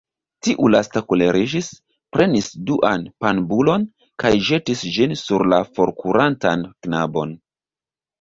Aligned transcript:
Tiu 0.45 0.69
lasta 0.75 1.01
koleriĝis, 1.11 1.65
prenis 2.15 2.47
duan 2.69 3.03
panbulon 3.25 3.85
kaj 4.23 4.31
ĵetis 4.47 4.81
ĝin 4.95 5.13
sur 5.23 5.45
la 5.53 5.61
forkurantan 5.77 6.65
knabon. 6.87 7.37